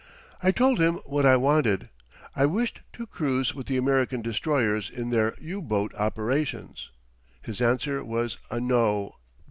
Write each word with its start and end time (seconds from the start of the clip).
I 0.41 0.49
told 0.49 0.79
him 0.79 0.95
what 1.05 1.27
I 1.27 1.35
wanted. 1.37 1.89
I 2.35 2.47
wished 2.47 2.81
to 2.93 3.05
cruise 3.05 3.53
with 3.53 3.67
the 3.67 3.77
American 3.77 4.23
destroyers 4.23 4.89
in 4.89 5.11
their 5.11 5.35
U 5.39 5.61
boat 5.61 5.93
operations. 5.93 6.89
His 7.43 7.61
answer 7.61 8.03
was 8.03 8.39
a 8.49 8.59
No! 8.59 9.13